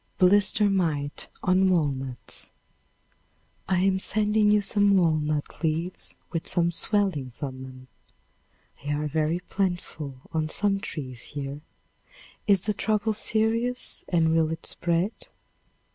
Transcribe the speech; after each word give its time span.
Blister 0.17 0.67
Mite 0.67 1.29
on 1.43 1.69
Walnuts. 1.69 2.49
I 3.69 3.81
am 3.81 3.99
sending 3.99 4.49
you 4.49 4.59
some 4.59 4.97
walnut 4.97 5.61
leaves 5.63 6.15
with 6.31 6.47
some 6.47 6.71
swellings 6.71 7.43
an 7.43 7.61
them. 7.61 7.87
They 8.83 8.93
are 8.93 9.07
very 9.07 9.41
plentiful 9.41 10.19
on 10.31 10.49
some 10.49 10.79
trees 10.79 11.21
here. 11.37 11.61
Is 12.47 12.61
the 12.61 12.73
trouble 12.73 13.13
serious 13.13 14.03
and 14.09 14.33
will 14.33 14.49
it 14.49 14.65
spread? 14.65 15.13